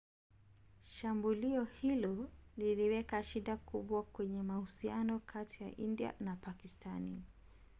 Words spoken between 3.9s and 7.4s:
kwenye mahusiano kati ya india na pakistani